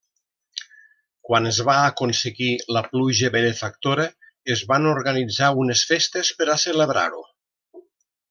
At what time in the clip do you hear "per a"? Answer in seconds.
6.41-6.59